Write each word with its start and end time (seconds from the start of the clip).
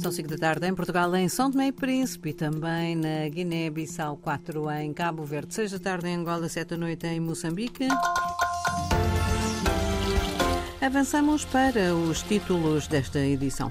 São 0.00 0.10
5 0.10 0.30
da 0.30 0.38
tarde 0.38 0.66
em 0.66 0.74
Portugal, 0.74 1.14
em 1.14 1.28
São 1.28 1.50
Tomé 1.50 1.66
e 1.66 1.72
Príncipe 1.72 2.30
e 2.30 2.32
também 2.32 2.96
na 2.96 3.28
Guiné-Bissau, 3.28 4.16
4 4.16 4.70
em 4.70 4.94
Cabo 4.94 5.24
Verde, 5.24 5.52
6 5.52 5.72
da 5.72 5.78
tarde 5.78 6.08
em 6.08 6.14
Angola, 6.16 6.48
7 6.48 6.70
da 6.70 6.76
noite 6.78 7.06
em 7.06 7.20
Moçambique. 7.20 7.86
Avançamos 10.80 11.44
para 11.44 11.94
os 11.94 12.22
títulos 12.22 12.86
desta 12.86 13.18
edição. 13.18 13.70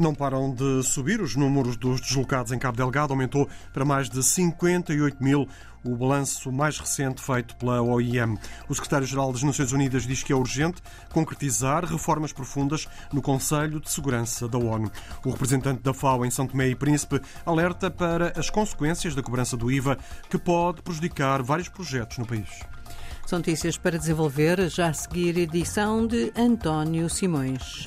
Não 0.00 0.14
param 0.14 0.50
de 0.50 0.82
subir 0.82 1.20
os 1.20 1.36
números 1.36 1.76
dos 1.76 2.00
deslocados 2.00 2.52
em 2.52 2.58
Cabo 2.58 2.78
Delgado, 2.78 3.12
aumentou 3.12 3.46
para 3.70 3.84
mais 3.84 4.08
de 4.08 4.22
58 4.22 5.22
mil 5.22 5.46
o 5.84 5.94
balanço 5.94 6.50
mais 6.50 6.78
recente 6.78 7.20
feito 7.20 7.54
pela 7.56 7.82
OIM. 7.82 8.38
O 8.66 8.74
secretário-geral 8.74 9.30
das 9.30 9.42
Nações 9.42 9.72
Unidas 9.72 10.06
diz 10.06 10.22
que 10.22 10.32
é 10.32 10.36
urgente 10.36 10.80
concretizar 11.12 11.84
reformas 11.84 12.32
profundas 12.32 12.88
no 13.12 13.20
Conselho 13.20 13.78
de 13.78 13.90
Segurança 13.90 14.48
da 14.48 14.56
ONU. 14.56 14.90
O 15.22 15.32
representante 15.32 15.82
da 15.82 15.92
FAO 15.92 16.24
em 16.24 16.30
São 16.30 16.46
Tomé 16.46 16.68
e 16.68 16.74
Príncipe 16.74 17.20
alerta 17.44 17.90
para 17.90 18.32
as 18.40 18.48
consequências 18.48 19.14
da 19.14 19.22
cobrança 19.22 19.54
do 19.54 19.70
IVA 19.70 19.98
que 20.30 20.38
pode 20.38 20.80
prejudicar 20.80 21.42
vários 21.42 21.68
projetos 21.68 22.16
no 22.16 22.26
país. 22.26 22.48
São 23.26 23.38
notícias 23.38 23.76
para 23.76 23.98
desenvolver, 23.98 24.66
já 24.70 24.88
a 24.88 24.94
seguir 24.94 25.36
edição 25.36 26.06
de 26.06 26.32
António 26.34 27.10
Simões. 27.10 27.86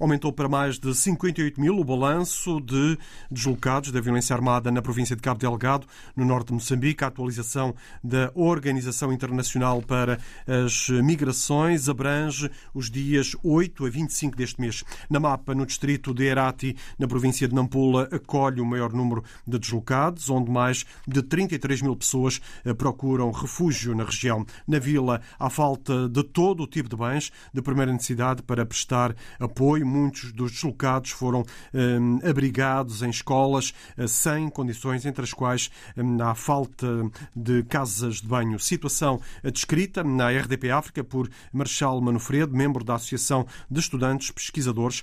Aumentou 0.00 0.32
para 0.32 0.48
mais 0.48 0.78
de 0.78 0.94
58 0.94 1.60
mil 1.60 1.76
o 1.76 1.82
balanço 1.82 2.60
de 2.60 2.96
deslocados 3.28 3.90
da 3.90 4.00
violência 4.00 4.34
armada 4.34 4.70
na 4.70 4.80
província 4.80 5.16
de 5.16 5.22
Cabo 5.22 5.40
Delgado, 5.40 5.88
no 6.14 6.24
norte 6.24 6.48
de 6.48 6.52
Moçambique. 6.52 7.02
A 7.02 7.08
atualização 7.08 7.74
da 8.02 8.30
Organização 8.32 9.12
Internacional 9.12 9.82
para 9.82 10.20
as 10.46 10.88
Migrações 10.88 11.88
abrange 11.88 12.48
os 12.72 12.88
dias 12.88 13.34
8 13.42 13.86
a 13.86 13.90
25 13.90 14.36
deste 14.36 14.60
mês. 14.60 14.84
Na 15.10 15.18
mapa, 15.18 15.52
no 15.52 15.66
distrito 15.66 16.14
de 16.14 16.26
Herati, 16.26 16.76
na 16.96 17.08
província 17.08 17.48
de 17.48 17.54
Nampula, 17.54 18.08
acolhe 18.12 18.60
o 18.60 18.66
maior 18.66 18.92
número 18.92 19.24
de 19.44 19.58
deslocados, 19.58 20.30
onde 20.30 20.48
mais 20.48 20.86
de 21.08 21.22
33 21.22 21.82
mil 21.82 21.96
pessoas 21.96 22.40
eh, 22.64 22.72
procuram 22.72 23.32
refúgio 23.32 23.96
na 23.96 24.04
região. 24.04 24.46
Na 24.66 24.78
vila, 24.78 25.20
há 25.40 25.50
falta 25.50 26.08
de 26.08 26.22
todo 26.22 26.62
o 26.62 26.66
tipo 26.68 26.88
de 26.88 26.94
bens 26.94 27.32
de 27.52 27.60
primeira 27.60 27.92
necessidade 27.92 28.44
para 28.44 28.64
prestar 28.64 29.16
apoio 29.40 29.87
muitos 29.88 30.32
dos 30.32 30.52
deslocados 30.52 31.10
foram 31.10 31.44
hum, 31.74 32.20
abrigados 32.22 33.02
em 33.02 33.10
escolas 33.10 33.72
uh, 33.96 34.06
sem 34.06 34.48
condições, 34.48 35.06
entre 35.06 35.24
as 35.24 35.32
quais 35.32 35.70
hum, 35.96 36.18
há 36.22 36.34
falta 36.34 36.86
de 37.34 37.62
casas 37.64 38.20
de 38.20 38.28
banho. 38.28 38.58
Situação 38.58 39.20
eh, 39.42 39.50
descrita 39.50 40.04
na 40.04 40.30
RDP 40.30 40.70
África 40.70 41.02
por 41.02 41.28
Marchal 41.52 42.00
Manofredo, 42.00 42.56
membro 42.56 42.84
da 42.84 42.94
Associação 42.94 43.46
de 43.70 43.80
Estudantes 43.80 44.30
Pesquisadores, 44.30 45.02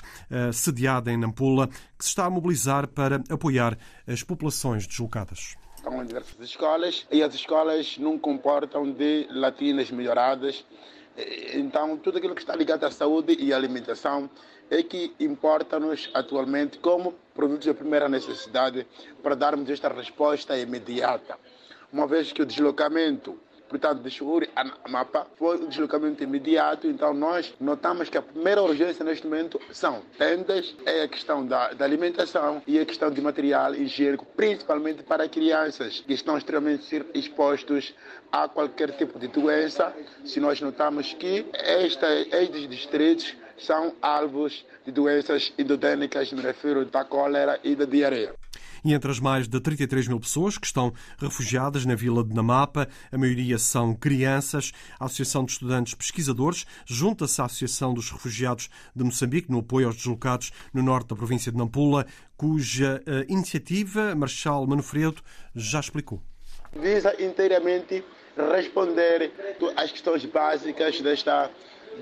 sediada 0.53 1.11
em 1.11 1.17
Nampula, 1.17 1.67
que 1.67 2.03
se 2.03 2.09
está 2.09 2.25
a 2.25 2.30
mobilizar 2.30 2.88
para 2.88 3.23
apoiar 3.30 3.77
as 4.08 4.23
populações 4.23 4.86
deslocadas 4.88 5.55
estão 5.86 6.02
em 6.02 6.05
diversas 6.08 6.39
escolas 6.39 7.08
e 7.11 7.22
as 7.22 7.36
escolas 7.36 7.97
não 7.99 8.17
comportam 8.17 8.92
de 8.92 9.27
latinas 9.30 9.92
melhoradas. 9.92 10.66
Então, 11.53 11.97
tudo 11.97 12.17
aquilo 12.17 12.35
que 12.35 12.41
está 12.41 12.55
ligado 12.55 12.83
à 12.83 12.91
saúde 12.91 13.38
e 13.39 13.53
alimentação 13.53 14.30
é 14.69 14.83
que 14.83 15.13
importa-nos 15.19 16.09
atualmente 16.13 16.77
como 16.80 17.13
produtos 17.33 17.66
de 17.66 17.73
primeira 17.73 18.09
necessidade 18.09 18.85
para 19.23 19.36
darmos 19.36 19.69
esta 19.69 19.88
resposta 19.88 20.58
imediata. 20.58 21.38
Uma 21.93 22.05
vez 22.08 22.33
que 22.33 22.41
o 22.41 22.45
deslocamento 22.45 23.39
portanto, 23.67 24.02
de 24.02 24.09
Churi 24.09 24.49
a 24.55 24.89
Mapa 24.89 25.27
foi 25.38 25.58
um 25.58 25.67
deslocamento 25.67 26.23
imediato, 26.23 26.88
então 26.88 27.13
nós 27.13 27.53
notamos 27.59 28.09
que 28.09 28.17
a 28.17 28.21
primeira 28.21 28.61
urgência 28.61 29.03
neste 29.03 29.27
momento 29.27 29.59
são 29.71 30.02
tendas, 30.17 30.75
é 30.85 31.03
a 31.03 31.08
questão 31.08 31.45
da, 31.45 31.73
da 31.73 31.86
alimentação 31.86 32.61
e 32.66 32.80
a 32.80 32.86
questão 32.86 33.11
de 33.11 33.21
material 33.21 33.75
higiênico, 33.75 34.25
principalmente 34.36 35.04
para 35.04 35.27
crianças 35.27 36.02
que 36.02 36.14
estão 36.14 36.37
extremamente 36.37 37.05
expostos 37.14 37.93
a 38.31 38.48
qualquer 38.48 38.92
tipo 38.92 39.20
de 39.20 39.27
doença. 39.27 39.93
Se 40.23 40.39
nós 40.39 40.59
notamos 40.61 41.14
que 41.14 41.45
esta, 41.54 42.08
estes 42.14 42.70
distritos 42.70 43.36
são 43.58 43.93
alvos 44.02 44.65
de 44.86 44.92
doenças 44.92 45.54
endodênicas, 45.58 46.31
me 46.31 46.42
refiro 46.42 46.86
da 46.86 47.04
cólera 47.04 47.59
e 47.64 47.75
da 47.75 47.86
diarreia. 47.86 48.33
E 48.86 48.94
entre 48.94 49.10
as 49.10 49.20
mais 49.20 49.48
de 49.48 49.60
33 49.60 50.08
mil 50.08 50.20
pessoas 50.20 50.60
que 50.60 50.68
estão 50.68 50.94
refugiadas 51.18 51.88
na 51.88 51.96
vila 51.96 52.23
de 52.23 52.36
Namapa, 52.36 52.88
a 53.12 53.18
maioria 53.18 53.58
são 53.58 53.96
crianças. 53.96 54.72
A 55.00 55.06
Associação 55.06 55.44
de 55.44 55.54
Estudantes 55.54 55.96
Pesquisadores 55.96 56.68
junta-se 56.86 57.42
à 57.42 57.46
Associação 57.46 57.96
dos 57.96 58.12
Refugiados 58.12 58.70
de 58.96 59.04
Moçambique 59.04 59.52
no 59.52 59.58
apoio 59.58 59.88
aos 59.88 59.96
deslocados 59.96 60.52
no 60.72 60.84
norte 60.84 61.08
da 61.08 61.16
província 61.16 61.52
de 61.52 61.58
Nampula, 61.58 62.06
cuja 62.38 63.02
uh, 63.08 63.26
iniciativa 63.28 64.14
Marchal 64.14 64.68
Manofredo 64.68 65.20
já 65.56 65.80
explicou. 65.80 66.22
Visa 66.76 67.20
inteiramente 67.20 68.04
responder 68.38 69.32
às 69.78 69.92
questões 69.92 70.23
básicas 70.26 71.02
desta, 71.02 71.50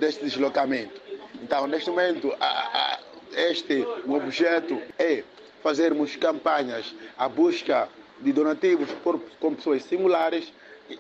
deste 0.02 0.26
deslocamento. 0.26 1.02
Então, 1.42 1.66
neste 1.66 1.90
momento, 1.90 2.30
a, 2.42 2.46
a, 2.46 3.00
este 3.36 3.86
objeto 4.06 4.82
é 5.00 5.24
fazermos 5.64 6.16
campanhas 6.18 6.94
à 7.18 7.28
busca 7.30 7.88
de 8.20 8.32
donativos 8.34 8.92
por, 9.04 9.20
com 9.40 9.56
pessoas 9.56 9.84
singulares 9.84 10.52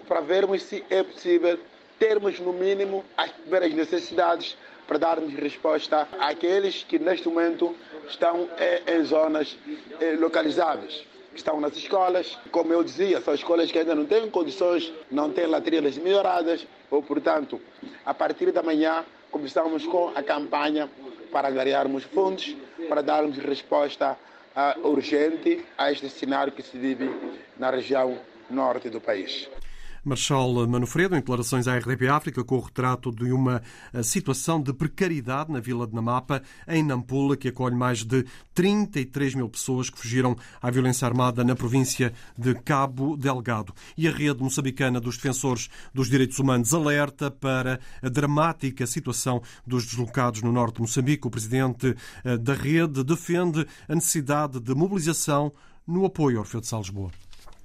para 0.07 0.21
vermos 0.21 0.63
se 0.63 0.83
é 0.89 1.03
possível 1.03 1.59
termos 1.99 2.39
no 2.39 2.53
mínimo 2.53 3.03
as 3.17 3.29
primeiras 3.31 3.73
necessidades 3.73 4.57
para 4.87 4.97
darmos 4.97 5.33
resposta 5.33 6.07
àqueles 6.19 6.83
que 6.83 6.97
neste 6.97 7.27
momento 7.27 7.75
estão 8.07 8.49
em, 8.87 8.93
em 8.95 9.03
zonas 9.03 9.57
eh, 9.99 10.15
localizáveis 10.19 11.05
que 11.31 11.39
estão 11.39 11.59
nas 11.59 11.75
escolas. 11.75 12.37
Como 12.51 12.71
eu 12.73 12.83
dizia, 12.83 13.19
são 13.21 13.33
escolas 13.33 13.71
que 13.71 13.79
ainda 13.79 13.95
não 13.95 14.05
têm 14.05 14.29
condições, 14.29 14.93
não 15.09 15.31
têm 15.31 15.47
latrinas 15.47 15.97
melhoradas, 15.97 16.65
ou, 16.91 17.01
portanto, 17.01 17.59
a 18.05 18.13
partir 18.13 18.51
da 18.51 18.61
manhã 18.61 19.03
começamos 19.31 19.85
com 19.85 20.11
a 20.13 20.21
campanha 20.21 20.89
para 21.31 21.49
ganharmos 21.49 22.03
fundos, 22.03 22.55
para 22.87 23.01
darmos 23.01 23.37
resposta 23.37 24.15
urgente 24.83 25.65
a 25.77 25.91
este 25.91 26.09
cenário 26.09 26.53
que 26.53 26.61
se 26.61 26.77
vive 26.77 27.09
na 27.57 27.69
região 27.69 28.17
norte 28.49 28.89
do 28.89 29.01
país. 29.01 29.49
Marshal 30.03 30.67
Manofredo, 30.67 31.15
em 31.15 31.19
declarações 31.19 31.67
à 31.67 31.77
RDP 31.77 32.07
África, 32.07 32.43
com 32.43 32.57
o 32.57 32.59
retrato 32.59 33.11
de 33.11 33.31
uma 33.31 33.61
eh, 33.93 34.03
situação 34.03 34.61
de 34.61 34.73
precariedade 34.73 35.51
na 35.51 35.59
vila 35.59 35.87
de 35.87 35.95
Namapa, 35.95 36.41
em 36.67 36.83
Nampula, 36.83 37.37
que 37.37 37.47
acolhe 37.47 37.75
mais 37.75 38.03
de 38.03 38.25
33 38.53 39.35
mil 39.35 39.47
pessoas 39.47 39.89
que 39.89 39.97
fugiram 39.97 40.35
à 40.61 40.69
violência 40.69 41.07
armada 41.07 41.43
na 41.43 41.55
província 41.55 42.13
de 42.37 42.53
Cabo 42.53 43.15
Delgado. 43.15 43.73
E 43.97 44.07
a 44.07 44.11
rede 44.11 44.43
moçambicana 44.43 44.99
dos 44.99 45.15
defensores 45.15 45.69
dos 45.93 46.09
direitos 46.09 46.37
humanos 46.37 46.73
alerta 46.73 47.31
para 47.31 47.79
a 48.01 48.09
dramática 48.09 48.85
situação 48.85 49.41
dos 49.65 49.85
deslocados 49.85 50.41
no 50.41 50.51
norte 50.51 50.75
de 50.75 50.81
Moçambique. 50.81 51.27
O 51.27 51.31
presidente 51.31 51.95
eh, 52.25 52.37
da 52.37 52.53
rede 52.53 53.03
defende 53.03 53.65
a 53.87 53.95
necessidade 53.95 54.59
de 54.59 54.75
mobilização 54.75 55.53
no 55.87 56.05
apoio 56.05 56.37
ao 56.37 56.41
Orfeu 56.41 56.59
de 56.59 56.67
Salesboa. 56.67 57.11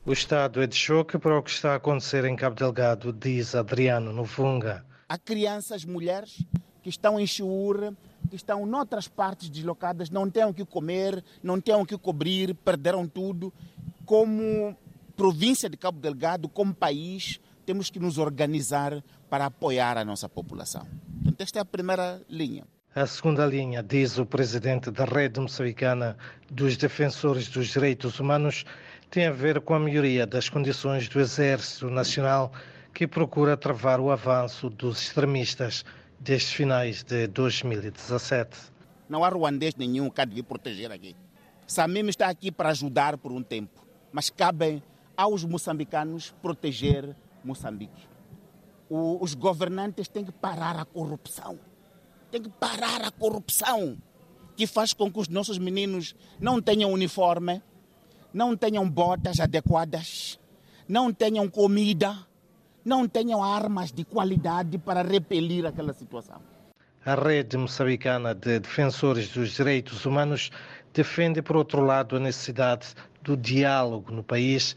O 0.09 0.13
Estado 0.15 0.63
é 0.63 0.67
de 0.67 0.75
choque 0.75 1.19
para 1.19 1.39
o 1.39 1.43
que 1.43 1.51
está 1.51 1.73
a 1.73 1.75
acontecer 1.75 2.25
em 2.25 2.35
Cabo 2.35 2.57
Delgado, 2.57 3.13
diz 3.13 3.55
Adriano 3.55 4.11
Novunga. 4.11 4.83
Há 5.07 5.19
crianças, 5.19 5.85
mulheres 5.85 6.43
que 6.83 6.89
estão 6.89 7.21
em 7.21 7.27
Chiúra, 7.27 7.93
que 8.31 8.35
estão 8.35 8.65
noutras 8.65 9.07
partes 9.07 9.51
deslocadas, 9.51 10.09
não 10.09 10.31
têm 10.31 10.47
o 10.47 10.55
que 10.55 10.65
comer, 10.65 11.23
não 11.43 11.61
têm 11.61 11.75
o 11.75 11.85
que 11.85 11.99
cobrir, 11.99 12.55
perderam 12.55 13.07
tudo. 13.07 13.53
Como 14.07 14.75
província 15.15 15.69
de 15.69 15.77
Cabo 15.77 16.01
Delgado, 16.01 16.49
como 16.49 16.75
país, 16.75 17.39
temos 17.67 17.91
que 17.91 18.01
nos 18.01 18.17
organizar 18.17 19.05
para 19.29 19.45
apoiar 19.45 19.99
a 19.99 20.07
nossa 20.07 20.27
população. 20.27 20.87
Então, 21.21 21.45
esta 21.45 21.59
é 21.59 21.61
a 21.61 21.67
primeira 21.67 22.23
linha. 22.31 22.65
A 22.95 23.07
segunda 23.07 23.45
linha, 23.45 23.83
diz 23.83 24.17
o 24.17 24.25
presidente 24.25 24.91
da 24.91 25.05
Rede 25.05 25.39
Moçambicana 25.39 26.17
dos 26.51 26.79
Defensores 26.79 27.47
dos 27.47 27.69
Direitos 27.69 28.19
Humanos, 28.19 28.65
tem 29.11 29.27
a 29.27 29.33
ver 29.33 29.61
com 29.61 29.75
a 29.75 29.79
melhoria 29.79 30.27
das 30.27 30.49
condições 30.49 31.09
do 31.09 31.19
Exército 31.19 31.89
Nacional 31.89 32.53
que 32.93 33.07
procura 33.07 33.57
travar 33.57 34.01
o 34.01 34.11
avanço 34.11 34.69
dos 34.69 35.01
extremistas 35.01 35.85
desde 36.21 36.55
finais 36.55 37.03
de 37.03 37.27
2017. 37.29 38.59
Não 39.09 39.25
há 39.25 39.29
ruandês 39.29 39.75
nenhum 39.77 40.11
que 40.11 40.21
há 40.21 40.25
de 40.25 40.35
vir 40.35 40.43
proteger 40.43 40.93
aqui. 40.93 41.17
Samim 41.67 42.07
está 42.09 42.29
aqui 42.29 42.51
para 42.51 42.71
ajudar 42.71 43.17
por 43.17 43.33
um 43.33 43.43
tempo, 43.43 43.87
mas 44.13 44.29
cabe 44.29 44.83
aos 45.17 45.45
moçambicanos 45.45 46.35
proteger 46.43 47.17
Moçambique. 47.43 48.09
O, 48.91 49.23
os 49.23 49.35
governantes 49.35 50.09
têm 50.09 50.25
que 50.25 50.33
parar 50.33 50.77
a 50.77 50.85
corrupção. 50.85 51.59
Tem 52.31 52.43
que 52.43 52.51
parar 52.51 53.03
a 53.03 53.11
corrupção 53.11 53.97
que 54.57 54.67
faz 54.67 54.93
com 54.93 55.11
que 55.11 55.19
os 55.19 55.29
nossos 55.29 55.57
meninos 55.57 56.17
não 56.41 56.61
tenham 56.61 56.93
uniforme, 56.93 57.63
não 58.33 58.57
tenham 58.57 58.89
botas 58.89 59.41
adequadas, 59.41 60.39
não 60.89 61.13
tenham 61.13 61.49
comida, 61.49 62.17
não 62.85 63.07
tenham 63.09 63.43
armas 63.43 63.93
de 63.93 64.05
qualidade 64.05 64.79
para 64.79 65.03
repelir 65.03 65.67
aquela 65.67 65.93
situação. 65.93 66.41
A 67.05 67.15
rede 67.15 67.57
moçambicana 67.57 68.35
de 68.35 68.59
defensores 68.59 69.29
dos 69.31 69.53
direitos 69.53 70.05
humanos 70.05 70.51
defende, 70.93 71.41
por 71.41 71.57
outro 71.57 71.81
lado, 71.83 72.17
a 72.17 72.21
necessidade 72.21 72.95
do 73.23 73.37
diálogo 73.37 74.13
no 74.13 74.23
país 74.23 74.75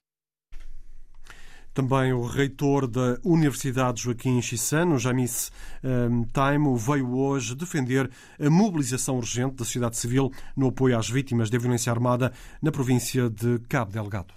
também 1.74 2.12
o 2.12 2.26
reitor 2.26 2.88
da 2.88 3.18
Universidade 3.24 4.02
Joaquim 4.02 4.42
Chissano, 4.42 5.00
Jamis 5.00 5.52
um, 5.84 6.24
Taimo, 6.26 6.76
veio 6.76 7.18
hoje 7.18 7.56
defender 7.56 8.10
a 8.40 8.50
mobilização 8.50 9.18
urgente 9.18 9.56
da 9.56 9.66
sociedade 9.66 9.98
civil 9.98 10.32
no 10.56 10.68
apoio 10.68 10.98
às 10.98 11.10
vítimas 11.10 11.50
da 11.50 11.58
violência 11.58 11.92
armada 11.92 12.34
na 12.62 12.72
província 12.72 13.30
de 13.30 13.60
Cabo 13.70 13.92
Delgado. 13.92 14.34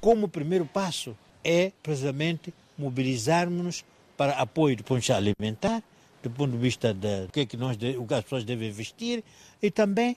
Como 0.00 0.28
primeiro 0.28 0.64
passo 0.64 1.16
é 1.44 1.72
precisamente 1.82 2.54
mobilizarmos-nos 2.78 3.84
para 4.16 4.32
apoio 4.32 4.76
do 4.76 4.84
ponto 4.84 5.00
de 5.00 5.06
vista 5.06 5.16
alimentar, 5.16 5.82
do 6.22 6.30
ponto 6.30 6.52
de 6.52 6.58
vista 6.58 6.94
de 6.94 7.26
o 7.26 7.28
que, 7.28 7.40
é 7.40 7.46
que, 7.46 7.56
nós, 7.56 7.76
o 7.98 8.06
que 8.06 8.14
as 8.14 8.24
pessoas 8.24 8.44
devem 8.44 8.70
vestir 8.70 9.22
e 9.60 9.70
também 9.70 10.16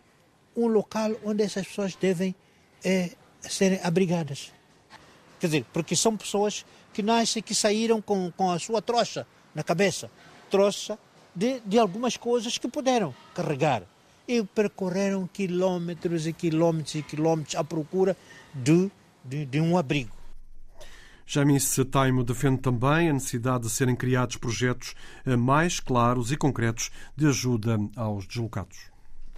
um 0.56 0.68
local 0.68 1.12
onde 1.24 1.44
essas 1.44 1.68
pessoas 1.68 1.96
devem 1.96 2.34
é, 2.84 3.12
serem 3.42 3.80
abrigadas. 3.84 4.55
Quer 5.40 5.48
dizer, 5.48 5.66
porque 5.74 5.96
são 5.96 6.16
pessoas 6.16 6.66
que 6.94 7.04
nascem, 7.04 7.44
que 7.44 7.54
saíram 7.54 8.02
com, 8.02 8.32
com 8.32 8.52
a 8.52 8.60
sua 8.60 8.82
troça 8.82 9.28
na 9.54 9.64
cabeça, 9.64 10.10
troça 10.50 10.98
de, 11.36 11.60
de 11.66 11.78
algumas 11.78 12.16
coisas 12.16 12.58
que 12.58 12.68
puderam 12.68 13.14
carregar. 13.34 13.84
E 14.28 14.44
percorreram 14.44 15.30
quilómetros 15.32 16.26
e 16.26 16.34
quilómetros 16.34 16.96
e 16.96 17.04
quilómetros 17.04 17.56
à 17.56 17.64
procura 17.64 18.18
de, 18.54 18.90
de, 19.24 19.46
de 19.46 19.62
um 19.62 19.78
abrigo. 19.78 20.16
Jamis 21.28 21.76
Taimo 21.92 22.24
defende 22.24 22.62
também 22.62 23.10
a 23.10 23.14
necessidade 23.14 23.64
de 23.64 23.70
serem 23.70 23.96
criados 23.96 24.38
projetos 24.38 24.96
eh, 25.26 25.36
mais 25.36 25.80
claros 25.80 26.32
e 26.32 26.38
concretos 26.38 26.92
de 27.16 27.28
ajuda 27.28 27.78
aos 27.96 28.28
deslocados. 28.28 28.78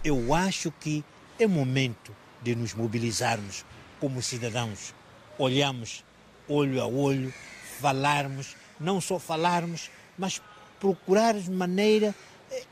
Eu 0.04 0.34
acho 0.34 0.70
que 0.70 1.02
é 1.38 1.46
momento 1.46 2.14
de 2.42 2.54
nos 2.54 2.74
mobilizarmos 2.74 3.64
como 3.98 4.22
cidadãos 4.22 4.94
olhamos 5.38 6.04
olho 6.48 6.82
a 6.82 6.86
olho, 6.86 7.32
falarmos, 7.80 8.56
não 8.80 9.00
só 9.00 9.18
falarmos, 9.18 9.90
mas 10.16 10.40
procurar 10.80 11.34
maneira. 11.50 12.14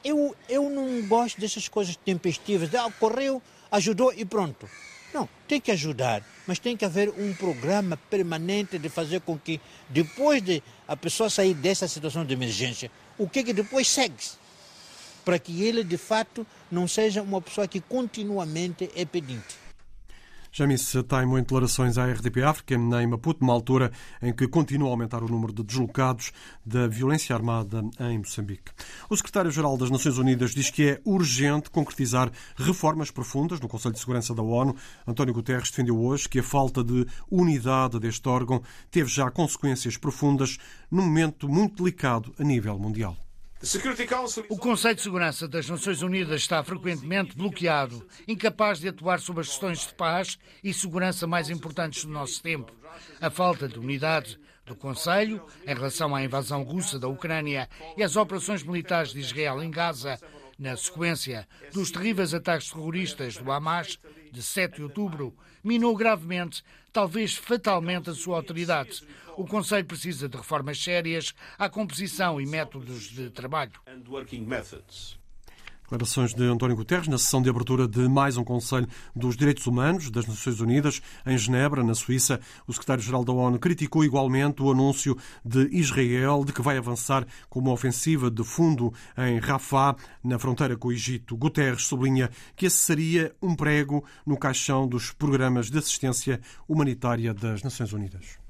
Eu, 0.03 0.35
eu 0.49 0.71
não 0.71 1.07
gosto 1.07 1.39
dessas 1.39 1.69
coisas 1.69 1.97
tempestivas, 1.97 2.75
ah, 2.75 2.91
correu, 2.99 3.43
ajudou 3.71 4.13
e 4.17 4.25
pronto. 4.25 4.69
Não, 5.13 5.29
tem 5.47 5.61
que 5.61 5.71
ajudar, 5.71 6.23
mas 6.47 6.59
tem 6.59 6.77
que 6.77 6.85
haver 6.85 7.11
um 7.11 7.33
programa 7.35 7.97
permanente 8.11 8.79
de 8.79 8.89
fazer 8.89 9.21
com 9.21 9.39
que, 9.39 9.61
depois 9.89 10.43
de 10.43 10.63
a 10.89 10.97
pessoa 10.97 11.31
sair 11.31 11.55
dessa 11.55 11.87
situação 11.87 12.25
de 12.25 12.33
emergência, 12.33 12.91
o 13.19 13.29
que, 13.29 13.45
que 13.45 13.53
depois 13.53 13.89
segue? 13.89 14.15
Para 15.25 15.39
que 15.39 15.63
ele, 15.63 15.85
de 15.85 15.97
fato, 15.97 16.47
não 16.71 16.89
seja 16.89 17.23
uma 17.23 17.41
pessoa 17.41 17.69
que 17.69 17.81
continuamente 17.81 18.91
é 18.95 19.05
pedinte. 19.05 19.66
Jamis 20.57 20.91
Taimo 21.07 21.37
em 21.37 21.43
declarações 21.43 21.99
à 21.99 22.07
RDP 22.07 22.43
África, 22.43 22.75
em 22.75 23.07
Maputo, 23.07 23.43
numa 23.43 23.53
altura 23.53 23.93
em 24.23 24.33
que 24.33 24.49
continua 24.49 24.89
a 24.89 24.93
aumentar 24.93 25.23
o 25.23 25.29
número 25.29 25.53
de 25.53 25.63
deslocados 25.63 26.33
da 26.65 26.89
violência 26.89 27.37
armada 27.37 27.85
em 28.01 28.17
Moçambique. 28.17 28.73
O 29.11 29.15
secretário-geral 29.15 29.77
das 29.77 29.91
Nações 29.91 30.17
Unidas 30.17 30.53
diz 30.53 30.71
que 30.71 30.89
é 30.89 31.01
urgente 31.05 31.69
concretizar 31.69 32.33
reformas 32.57 33.11
profundas 33.11 33.61
no 33.61 33.69
Conselho 33.69 33.93
de 33.93 34.01
Segurança 34.01 34.35
da 34.35 34.43
ONU. 34.43 34.75
António 35.07 35.35
Guterres 35.35 35.69
defendeu 35.69 36.01
hoje 36.01 36.27
que 36.27 36.39
a 36.39 36.43
falta 36.43 36.83
de 36.83 37.07
unidade 37.31 38.01
deste 38.01 38.27
órgão 38.27 38.63
teve 38.91 39.11
já 39.11 39.31
consequências 39.31 39.99
profundas 39.99 40.57
num 40.91 41.03
momento 41.03 41.51
muito 41.51 41.83
delicado 41.83 42.33
a 42.39 42.43
nível 42.43 42.79
mundial. 42.79 43.26
O 44.51 44.59
Conselho 44.59 44.95
de 44.95 45.03
Segurança 45.03 45.49
das 45.49 45.69
Nações 45.69 46.03
Unidas 46.03 46.43
está 46.43 46.63
frequentemente 46.63 47.35
bloqueado, 47.35 48.07
incapaz 48.29 48.79
de 48.79 48.89
atuar 48.89 49.19
sobre 49.19 49.41
as 49.41 49.49
questões 49.49 49.87
de 49.87 49.95
paz 49.95 50.39
e 50.63 50.75
segurança 50.75 51.27
mais 51.27 51.49
importantes 51.49 52.05
do 52.05 52.11
nosso 52.13 52.43
tempo. 52.43 52.71
A 53.19 53.31
falta 53.31 53.67
de 53.67 53.79
unidade 53.79 54.39
do 54.67 54.77
Conselho 54.77 55.43
em 55.67 55.75
relação 55.75 56.15
à 56.15 56.23
invasão 56.23 56.63
russa 56.65 56.99
da 56.99 57.09
Ucrânia 57.09 57.69
e 57.97 58.03
às 58.03 58.15
operações 58.15 58.63
militares 58.63 59.13
de 59.13 59.21
Israel 59.21 59.63
em 59.63 59.71
Gaza, 59.71 60.19
na 60.59 60.77
sequência 60.77 61.49
dos 61.73 61.91
terríveis 61.91 62.35
ataques 62.35 62.71
terroristas 62.71 63.37
do 63.37 63.51
Hamas 63.51 63.99
de 64.37 64.43
7 64.43 64.77
de 64.77 64.83
outubro, 64.83 65.35
minou 65.65 65.97
gravemente, 65.97 66.63
talvez 66.93 67.35
fatalmente, 67.35 68.11
a 68.11 68.15
sua 68.15 68.37
autoridade. 68.37 69.03
O 69.35 69.47
Conselho 69.47 69.87
precisa 69.87 70.29
de 70.29 70.37
reformas 70.37 70.79
sérias 70.79 71.35
à 71.59 71.71
composição 71.71 72.39
e 72.39 72.45
métodos 72.45 73.05
de 73.05 73.31
trabalho. 73.31 73.81
Declarações 75.87 76.35
de 76.35 76.43
António 76.43 76.75
Guterres 76.75 77.07
na 77.07 77.17
sessão 77.17 77.41
de 77.41 77.49
abertura 77.49 77.87
de 77.87 78.09
mais 78.09 78.37
um 78.37 78.43
Conselho 78.43 78.89
dos 79.15 79.37
Direitos 79.37 79.69
Humanos 79.69 80.11
das 80.11 80.27
Nações 80.27 80.61
Unidas 80.61 81.01
em 81.25 81.39
Genebra, 81.39 81.85
na 81.85 81.95
Suíça. 81.95 82.41
O 82.67 82.73
secretário-geral 82.73 83.25
da 83.25 83.33
ONU 83.33 83.57
criticou 83.61 84.05
igualmente 84.05 84.61
o 84.61 84.73
anúncio 84.73 85.17
de 85.45 85.69
Israel 85.71 86.45
de 86.45 86.53
que 86.53 86.61
vai 86.61 86.77
avançar 86.77 87.25
com 87.49 87.61
uma 87.61 87.71
ofensiva 87.71 88.29
de 88.29 88.43
fundo 88.43 88.93
em 89.17 89.39
Rafah, 89.39 89.95
na 90.25 90.41
fronteira 90.41 90.77
com 90.77 90.89
o 90.89 90.93
Egito. 90.93 91.37
Guterres 91.37 91.85
sublinha 91.85 92.31
que 92.57 92.67
esse 92.67 92.79
seria 92.79 93.33
um 93.41 93.55
prego 93.55 94.05
no 94.27 94.37
caixão 94.37 94.89
dos 94.89 95.13
programas 95.13 95.71
de 95.71 95.79
assistência 95.79 96.41
humanitária 96.67 97.33
das 97.33 97.63
Nações 97.63 97.93
Unidas. 97.93 98.46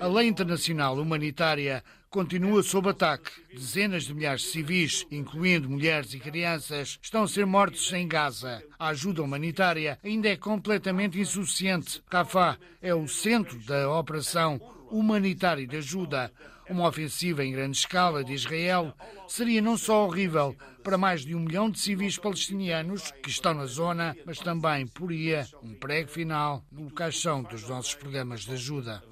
A 0.00 0.06
lei 0.06 0.28
internacional 0.28 0.96
humanitária 0.96 1.84
continua 2.08 2.62
sob 2.62 2.88
ataque. 2.88 3.30
Dezenas 3.52 4.04
de 4.04 4.14
milhares 4.14 4.42
de 4.42 4.48
civis, 4.48 5.06
incluindo 5.10 5.68
mulheres 5.68 6.14
e 6.14 6.18
crianças, 6.18 6.98
estão 7.02 7.22
a 7.22 7.28
ser 7.28 7.44
mortos 7.44 7.92
em 7.92 8.08
Gaza. 8.08 8.62
A 8.78 8.88
ajuda 8.88 9.22
humanitária 9.22 9.98
ainda 10.02 10.28
é 10.28 10.36
completamente 10.36 11.20
insuficiente. 11.20 12.02
Rafah 12.10 12.58
é 12.80 12.94
o 12.94 13.06
centro 13.06 13.58
da 13.66 13.92
operação 13.92 14.60
humanitária 14.90 15.66
de 15.66 15.76
ajuda. 15.76 16.32
Uma 16.68 16.88
ofensiva 16.88 17.44
em 17.44 17.52
grande 17.52 17.78
escala 17.78 18.22
de 18.22 18.32
Israel 18.32 18.92
seria 19.26 19.62
não 19.62 19.76
só 19.76 20.06
horrível 20.06 20.54
para 20.82 20.98
mais 20.98 21.22
de 21.22 21.34
um 21.34 21.40
milhão 21.40 21.70
de 21.70 21.78
civis 21.78 22.18
palestinianos 22.18 23.10
que 23.22 23.30
estão 23.30 23.54
na 23.54 23.66
zona, 23.66 24.16
mas 24.26 24.38
também 24.38 24.86
poria 24.86 25.46
um 25.62 25.74
prego 25.74 26.10
final 26.10 26.62
no 26.70 26.90
caixão 26.90 27.42
dos 27.42 27.68
nossos 27.68 27.94
programas 27.94 28.42
de 28.42 28.52
ajuda. 28.52 29.02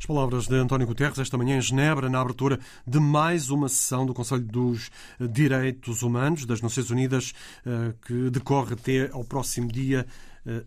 As 0.00 0.06
palavras 0.06 0.46
de 0.46 0.54
António 0.54 0.86
Guterres 0.86 1.18
esta 1.18 1.36
manhã 1.36 1.58
em 1.58 1.60
Genebra, 1.60 2.08
na 2.08 2.22
abertura 2.22 2.58
de 2.86 2.98
mais 2.98 3.50
uma 3.50 3.68
sessão 3.68 4.06
do 4.06 4.14
Conselho 4.14 4.40
dos 4.40 4.90
Direitos 5.20 6.02
Humanos 6.02 6.46
das 6.46 6.62
Nações 6.62 6.88
Unidas, 6.88 7.34
eh, 7.66 7.92
que 8.06 8.30
decorre 8.30 8.72
até 8.72 9.10
ao 9.12 9.22
próximo 9.22 9.70
dia 9.70 10.06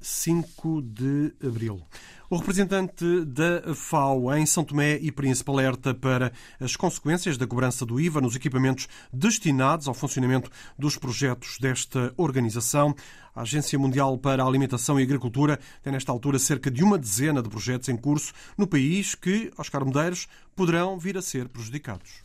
5 0.02 0.82
de 0.82 1.34
abril. 1.46 1.82
O 2.30 2.38
representante 2.38 3.26
da 3.26 3.76
FAO 3.76 4.34
em 4.36 4.46
São 4.46 4.64
Tomé 4.64 4.98
e 4.98 5.12
Príncipe 5.12 5.52
alerta 5.52 5.94
para 5.94 6.32
as 6.60 6.76
consequências 6.76 7.38
da 7.38 7.46
cobrança 7.46 7.86
do 7.86 8.00
IVA 8.00 8.22
nos 8.22 8.36
equipamentos 8.36 8.88
destinados 9.12 9.88
ao 9.88 9.94
funcionamento 9.94 10.50
dos 10.78 10.98
projetos 10.98 11.58
desta 11.60 12.14
organização. 12.18 12.96
A 13.36 13.42
Agência 13.42 13.78
Mundial 13.78 14.18
para 14.18 14.44
a 14.44 14.48
Alimentação 14.48 15.00
e 15.00 15.04
Agricultura 15.04 15.60
tem, 15.84 15.94
nesta 15.94 16.12
altura, 16.12 16.40
cerca 16.40 16.72
de 16.72 16.84
uma 16.84 16.98
dezena 16.98 17.42
de 17.42 17.50
projetos 17.50 17.90
em 17.90 17.98
curso 17.98 18.34
no 18.58 18.66
país 18.66 19.14
que, 19.14 19.52
Oscar 19.58 19.86
Medeiros, 19.86 20.28
poderão 20.56 20.98
vir 20.98 21.18
a 21.18 21.22
ser 21.22 21.48
prejudicados. 21.50 22.24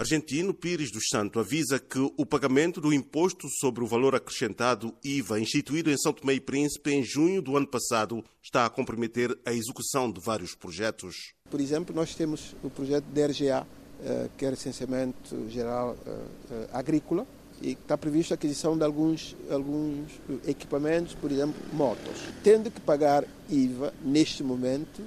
Argentino 0.00 0.54
Pires 0.54 0.90
dos 0.90 1.08
Santos 1.10 1.42
avisa 1.42 1.78
que 1.78 1.98
o 1.98 2.24
pagamento 2.24 2.80
do 2.80 2.90
imposto 2.90 3.46
sobre 3.50 3.84
o 3.84 3.86
valor 3.86 4.14
acrescentado 4.14 4.94
IVA, 5.04 5.38
instituído 5.38 5.90
em 5.90 5.98
São 5.98 6.10
Tomé 6.10 6.32
e 6.32 6.40
Príncipe 6.40 6.90
em 6.90 7.04
junho 7.04 7.42
do 7.42 7.54
ano 7.54 7.66
passado, 7.66 8.24
está 8.42 8.64
a 8.64 8.70
comprometer 8.70 9.38
a 9.44 9.52
execução 9.52 10.10
de 10.10 10.18
vários 10.18 10.54
projetos. 10.54 11.34
Por 11.50 11.60
exemplo, 11.60 11.94
nós 11.94 12.14
temos 12.14 12.56
o 12.64 12.70
projeto 12.70 13.04
DRGA, 13.12 13.66
eh, 14.02 14.30
que 14.38 14.46
é 14.46 14.48
Recenseamento 14.48 15.50
Geral 15.50 15.94
eh, 16.06 16.18
eh, 16.50 16.68
Agrícola, 16.72 17.26
e 17.60 17.72
está 17.72 17.98
prevista 17.98 18.32
a 18.32 18.36
aquisição 18.36 18.78
de 18.78 18.84
alguns, 18.84 19.36
alguns 19.50 20.08
equipamentos, 20.46 21.14
por 21.14 21.30
exemplo, 21.30 21.60
motos. 21.74 22.22
Tendo 22.42 22.70
que 22.70 22.80
pagar 22.80 23.22
IVA 23.50 23.92
neste 24.02 24.42
momento, 24.42 25.02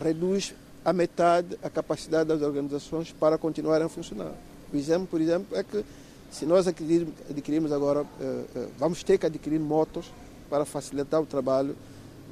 reduz 0.00 0.54
a 0.88 0.92
metade 0.92 1.58
a 1.62 1.68
capacidade 1.68 2.28
das 2.30 2.40
organizações 2.40 3.12
para 3.12 3.36
continuarem 3.36 3.84
a 3.84 3.88
funcionar. 3.90 4.32
O 4.72 4.76
exemplo, 4.76 5.06
por 5.06 5.20
exemplo, 5.20 5.56
é 5.56 5.62
que 5.62 5.84
se 6.30 6.46
nós 6.46 6.66
adquirirmos 6.66 7.72
agora, 7.72 8.06
eh, 8.18 8.44
eh, 8.56 8.68
vamos 8.78 9.02
ter 9.02 9.18
que 9.18 9.26
adquirir 9.26 9.60
motos 9.60 10.10
para 10.48 10.64
facilitar 10.64 11.20
o 11.20 11.26
trabalho 11.26 11.76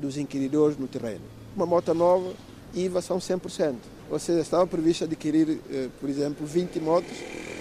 dos 0.00 0.16
inquiridores 0.16 0.78
no 0.78 0.88
terreno. 0.88 1.24
Uma 1.54 1.66
moto 1.66 1.92
nova, 1.92 2.32
IVA 2.74 3.02
são 3.02 3.18
100%. 3.18 3.76
Ou 4.10 4.18
seja, 4.18 4.40
estava 4.40 4.66
previsto 4.66 5.04
adquirir, 5.04 5.60
eh, 5.70 5.88
por 6.00 6.08
exemplo, 6.08 6.46
20 6.46 6.80
motos, 6.80 7.12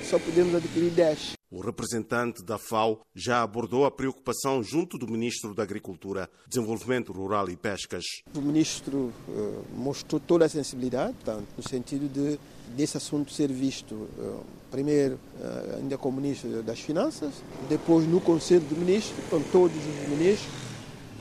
só 0.09 0.17
podemos 0.17 0.55
adquirir 0.55 0.91
10. 0.91 1.34
O 1.51 1.61
representante 1.61 2.43
da 2.43 2.57
FAO 2.57 3.01
já 3.13 3.43
abordou 3.43 3.85
a 3.85 3.91
preocupação 3.91 4.63
junto 4.63 4.97
do 4.97 5.07
Ministro 5.07 5.53
da 5.53 5.63
Agricultura, 5.63 6.29
Desenvolvimento 6.47 7.13
Rural 7.13 7.49
e 7.49 7.55
Pescas. 7.55 8.03
O 8.35 8.41
Ministro 8.41 9.13
uh, 9.29 9.63
mostrou 9.73 10.19
toda 10.19 10.45
a 10.45 10.49
sensibilidade, 10.49 11.15
tanto 11.23 11.47
no 11.55 11.63
sentido 11.67 12.11
de 12.11 12.39
desse 12.75 12.97
assunto 12.97 13.31
ser 13.31 13.51
visto 13.51 13.93
uh, 13.93 14.43
primeiro 14.71 15.15
uh, 15.39 15.77
ainda 15.77 15.97
como 15.97 16.19
Ministro 16.19 16.63
das 16.63 16.79
Finanças, 16.79 17.33
depois 17.69 18.07
no 18.07 18.19
Conselho 18.19 18.65
de 18.65 18.75
Ministros, 18.75 19.23
com 19.29 19.39
todos 19.41 19.77
os 19.77 20.09
ministros, 20.09 20.64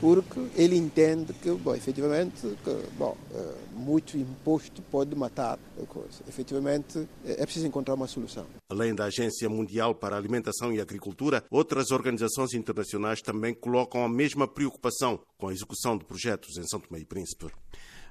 porque 0.05 0.39
ele 0.55 0.77
entende 0.77 1.33
que, 1.33 1.49
bom, 1.51 1.73
efetivamente, 1.73 2.41
que, 2.63 2.83
bom, 2.95 3.17
eh, 3.33 3.53
muito 3.75 4.15
imposto 4.15 4.79
pode 4.83 5.15
matar 5.15 5.57
a 5.81 5.85
coisa. 5.87 6.21
Efetivamente, 6.29 7.07
é 7.25 7.43
preciso 7.43 7.65
encontrar 7.65 7.95
uma 7.95 8.05
solução. 8.05 8.45
Além 8.69 8.93
da 8.93 9.05
Agência 9.05 9.49
Mundial 9.49 9.95
para 9.95 10.15
a 10.15 10.19
Alimentação 10.19 10.71
e 10.71 10.79
Agricultura, 10.79 11.43
outras 11.49 11.89
organizações 11.89 12.53
internacionais 12.53 13.19
também 13.19 13.51
colocam 13.55 14.05
a 14.05 14.09
mesma 14.09 14.47
preocupação 14.47 15.19
com 15.39 15.47
a 15.47 15.53
execução 15.53 15.97
de 15.97 16.05
projetos 16.05 16.55
em 16.55 16.67
São 16.67 16.79
Tomé 16.79 16.99
e 16.99 17.05
Príncipe. 17.05 17.47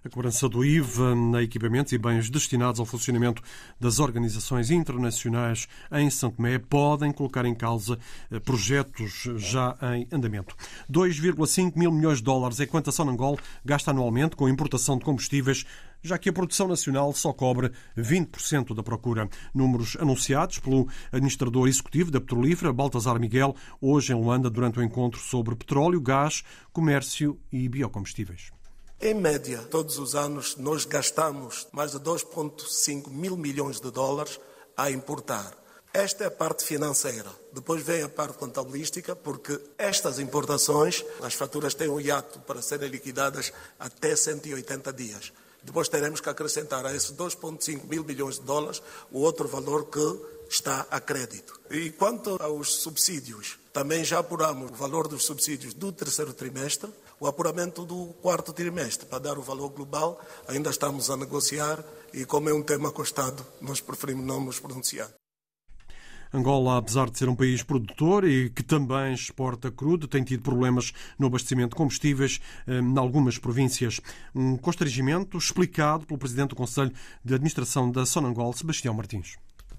A 0.05 0.11
cobrança 0.11 0.47
do 0.51 0.63
IVA 0.63 1.15
na 1.15 1.43
equipamentos 1.43 1.91
e 1.95 1.97
bens 1.97 2.29
destinados 2.29 2.79
ao 2.79 2.85
funcionamento 2.85 3.43
das 3.81 3.99
organizações 3.99 4.71
internacionais 4.71 5.67
em 5.91 6.11
São 6.11 6.31
Tomé 6.31 6.59
podem 6.59 7.11
colocar 7.11 7.47
em 7.47 7.55
causa 7.55 7.99
eh, 8.31 8.39
projetos 8.39 9.27
já 9.37 9.75
em 9.97 10.07
andamento. 10.13 10.55
2,5 10.93 11.73
mil 11.75 11.91
milhões 11.91 12.19
de 12.19 12.25
dólares 12.25 12.61
é 12.61 12.67
quanto 12.67 12.91
a 12.91 12.93
Sonangol 12.93 13.39
gasta 13.65 13.93
anualmente 13.93 14.37
com 14.37 14.47
importação 14.47 14.99
de 14.99 15.07
combustíveis 15.07 15.65
já 16.03 16.19
que 16.19 16.29
a 16.29 16.33
produção 16.35 16.69
nacional 16.69 17.11
só 17.15 17.33
cobre 17.33 17.73
20% 17.97 18.75
da 18.75 18.83
procura. 18.83 19.27
Números 19.55 19.97
anunciados 19.99 20.59
pelo 20.59 20.87
administrador 21.11 21.67
executivo 21.67 22.11
da 22.11 22.21
petrolífera, 22.21 22.75
Baltasar 22.75 23.19
Miguel, 23.19 23.57
hoje 23.81 24.13
em 24.13 24.17
Luanda, 24.17 24.51
durante 24.51 24.79
o 24.79 24.83
encontro 24.83 25.19
sobre 25.19 25.57
petróleo, 25.57 25.99
gás, 25.99 26.45
comércio 26.75 27.41
e 27.51 27.67
biocombustíveis. 27.71 28.53
Em 29.05 29.13
média, 29.13 29.59
todos 29.71 29.99
os 29.99 30.15
anos, 30.15 30.57
nós 30.57 30.87
gastamos 30.87 31.67
mais 31.71 31.91
de 31.91 31.99
2,5 31.99 33.11
mil 33.11 33.37
milhões 33.37 33.79
de 33.79 33.91
dólares 33.91 34.41
a 34.75 34.91
importar. 34.91 35.53
Esta 35.93 36.25
é 36.25 36.27
a 36.29 36.31
parte 36.31 36.65
financeira. 36.65 37.31
Depois 37.53 37.83
vem 37.83 38.03
a 38.03 38.09
parte 38.09 38.39
contabilística, 38.39 39.15
porque 39.15 39.61
estas 39.77 40.19
importações, 40.19 41.05
as 41.21 41.35
faturas 41.35 41.75
têm 41.75 41.91
um 41.91 42.01
hiato 42.01 42.41
para 42.47 42.63
serem 42.63 42.89
liquidadas 42.89 43.53
até 43.79 44.17
180 44.17 44.91
dias. 44.95 45.35
Depois 45.63 45.87
teremos 45.87 46.23
que 46.23 46.31
acrescentar 46.31 46.87
a 46.87 46.97
esses 46.97 47.13
2,5 47.13 47.85
mil 47.87 48.05
milhões 48.05 48.37
de 48.37 48.47
dólares 48.47 48.81
o 49.13 49.21
outro 49.21 49.47
valor 49.47 49.85
que 49.85 50.19
está 50.49 50.87
a 50.91 50.99
crédito. 50.99 51.61
E 51.71 51.91
quanto 51.91 52.39
aos 52.41 52.77
subsídios, 52.77 53.59
também 53.71 54.03
já 54.03 54.21
apuramos 54.21 54.71
o 54.71 54.75
valor 54.75 55.09
dos 55.09 55.27
subsídios 55.27 55.75
do 55.75 55.93
terceiro 55.93 56.33
trimestre, 56.33 56.91
o 57.25 57.27
apuramento 57.27 57.87
do 57.87 58.09
quarto 58.21 58.53
trimestre, 58.53 59.07
para 59.07 59.19
dar 59.19 59.39
o 59.39 59.43
valor 59.43 59.71
global, 59.71 60.21
ainda 60.47 60.69
estamos 60.69 61.09
a 61.09 61.17
negociar 61.17 61.83
e, 62.13 62.27
como 62.27 62.51
é 62.51 62.53
um 62.53 62.63
tema 62.63 62.93
costado, 62.93 63.43
nós 63.63 63.81
preferimos 63.81 64.27
não 64.27 64.45
nos 64.45 64.61
pronunciar. 64.61 65.09
Angola, 66.35 66.77
apesar 66.77 67.09
de 67.09 67.19
ser 67.19 67.27
um 67.31 67.35
país 67.35 67.63
produtor 67.63 68.29
e 68.29 68.51
que 68.51 68.63
também 68.63 69.15
exporta 69.15 69.71
crudo, 69.71 70.07
tem 70.07 70.23
tido 70.23 70.43
problemas 70.43 70.93
no 71.19 71.29
abastecimento 71.29 71.71
de 71.71 71.77
combustíveis 71.77 72.43
eh, 72.67 72.81
em 72.81 72.99
algumas 72.99 73.39
províncias. 73.39 74.03
Um 74.35 74.59
constrangimento 74.59 75.39
explicado 75.39 76.05
pelo 76.05 76.19
presidente 76.19 76.51
do 76.51 76.57
Conselho 76.57 76.93
de 77.25 77.33
Administração 77.33 77.91
da 77.91 78.05
Sonangol, 78.05 78.53
Sebastião 78.53 78.93
Martins. 78.93 79.37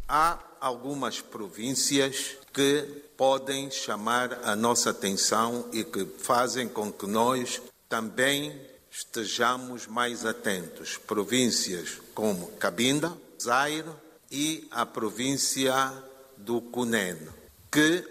Há 0.07 0.37
algumas 0.61 1.19
províncias 1.19 2.37
que 2.53 2.83
podem 3.17 3.71
chamar 3.71 4.39
a 4.43 4.55
nossa 4.55 4.91
atenção 4.91 5.67
e 5.73 5.83
que 5.83 6.05
fazem 6.19 6.69
com 6.69 6.91
que 6.91 7.07
nós 7.07 7.59
também 7.89 8.55
estejamos 8.91 9.87
mais 9.87 10.23
atentos. 10.23 10.97
Províncias 10.97 11.99
como 12.13 12.51
Cabinda, 12.59 13.17
Zaire 13.41 13.89
e 14.29 14.67
a 14.69 14.85
província 14.85 15.91
do 16.37 16.61
Cunene, 16.61 17.27
que 17.71 18.07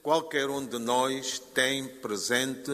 qualquer 0.00 0.48
um 0.48 0.64
de 0.64 0.78
nós 0.78 1.40
tem 1.52 1.88
presente 1.88 2.70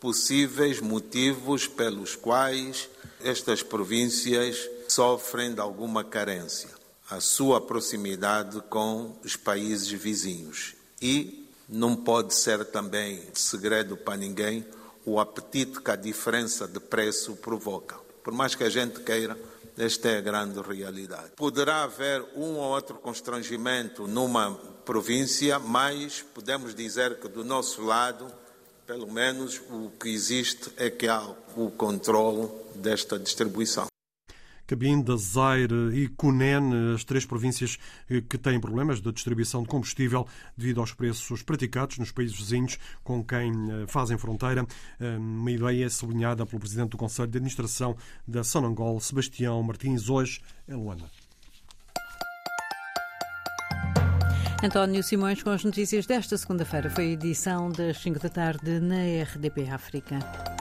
possíveis 0.00 0.80
motivos 0.80 1.66
pelos 1.66 2.16
quais 2.16 2.88
estas 3.22 3.62
províncias 3.62 4.66
sofrem 4.88 5.52
de 5.52 5.60
alguma 5.60 6.02
carência 6.02 6.81
a 7.12 7.20
sua 7.20 7.60
proximidade 7.60 8.58
com 8.70 9.14
os 9.22 9.36
países 9.36 9.90
vizinhos. 9.90 10.74
E 11.00 11.46
não 11.68 11.94
pode 11.94 12.34
ser 12.34 12.64
também 12.64 13.22
segredo 13.34 13.98
para 13.98 14.16
ninguém 14.16 14.64
o 15.04 15.20
apetite 15.20 15.80
que 15.80 15.90
a 15.90 15.96
diferença 15.96 16.66
de 16.66 16.80
preço 16.80 17.36
provoca. 17.36 17.96
Por 18.24 18.32
mais 18.32 18.54
que 18.54 18.64
a 18.64 18.70
gente 18.70 19.00
queira, 19.00 19.38
esta 19.76 20.08
é 20.08 20.18
a 20.18 20.20
grande 20.22 20.60
realidade. 20.60 21.32
Poderá 21.36 21.82
haver 21.82 22.24
um 22.34 22.56
ou 22.56 22.70
outro 22.70 22.94
constrangimento 22.94 24.06
numa 24.06 24.54
província, 24.84 25.58
mas 25.58 26.24
podemos 26.34 26.74
dizer 26.74 27.18
que 27.18 27.28
do 27.28 27.44
nosso 27.44 27.82
lado, 27.82 28.26
pelo 28.86 29.10
menos 29.10 29.60
o 29.70 29.90
que 30.00 30.08
existe 30.08 30.70
é 30.78 30.88
que 30.88 31.08
há 31.08 31.22
o 31.56 31.70
controle 31.70 32.48
desta 32.74 33.18
distribuição. 33.18 33.91
Cabinda, 34.66 35.16
Zaire 35.16 35.90
e 35.92 36.08
Cunene, 36.08 36.94
as 36.94 37.04
três 37.04 37.26
províncias 37.26 37.78
eh, 38.08 38.20
que 38.20 38.38
têm 38.38 38.60
problemas 38.60 39.00
de 39.00 39.12
distribuição 39.12 39.62
de 39.62 39.68
combustível 39.68 40.26
devido 40.56 40.80
aos 40.80 40.92
preços 40.92 41.42
praticados 41.42 41.98
nos 41.98 42.10
países 42.10 42.36
vizinhos 42.36 42.78
com 43.02 43.24
quem 43.24 43.50
eh, 43.50 43.86
fazem 43.86 44.16
fronteira. 44.16 44.66
Eh, 45.00 45.16
uma 45.16 45.50
ideia 45.50 45.88
sublinhada 45.90 46.46
pelo 46.46 46.60
Presidente 46.60 46.90
do 46.90 46.96
Conselho 46.96 47.28
de 47.28 47.38
Administração 47.38 47.96
da 48.26 48.44
Sonangol, 48.44 49.00
Sebastião 49.00 49.62
Martins, 49.62 50.08
hoje 50.08 50.40
em 50.68 50.74
Luanda. 50.74 51.04
António 54.62 55.02
Simões 55.02 55.42
com 55.42 55.50
as 55.50 55.64
notícias 55.64 56.06
desta 56.06 56.38
segunda-feira. 56.38 56.88
Foi 56.88 57.04
a 57.04 57.12
edição 57.12 57.68
das 57.68 57.98
5 57.98 58.20
da 58.20 58.28
tarde 58.28 58.78
na 58.78 59.22
RDP 59.24 59.68
África. 59.68 60.51